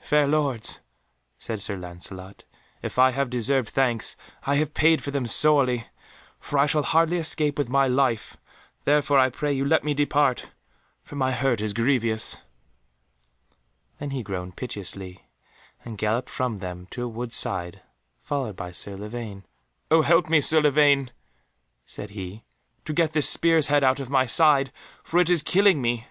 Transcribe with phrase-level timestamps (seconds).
[0.00, 0.80] "Fair Lords,"
[1.36, 2.46] said Sir Lancelot,
[2.80, 5.86] "if I have deserved thanks, I have paid for them sorely,
[6.40, 8.38] for I shall hardly escape with my life,
[8.84, 10.48] therefore I pray you let me depart,
[11.02, 12.40] for my hurt is grievous."
[13.98, 15.26] Then he groaned piteously,
[15.84, 17.82] and galloped from them to a wood's side,
[18.22, 19.44] followed by Sir Lavaine.
[19.90, 21.10] "Oh help me, Sir Lavaine,"
[21.84, 22.44] said he,
[22.86, 24.72] "to get this spear's head out of my side,
[25.04, 26.06] for it is killing me."